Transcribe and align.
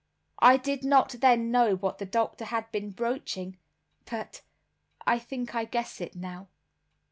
I 0.39 0.57
did 0.57 0.83
not 0.83 1.09
then 1.19 1.51
know 1.51 1.75
what 1.75 1.99
the 1.99 2.07
doctor 2.07 2.45
had 2.45 2.71
been 2.71 2.89
broaching, 2.89 3.59
but 4.09 4.41
I 5.05 5.19
think 5.19 5.53
I 5.53 5.65
guess 5.65 6.01
it 6.01 6.15
now. 6.15 6.47